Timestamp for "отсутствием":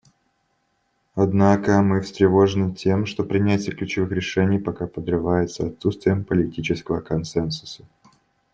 5.67-6.23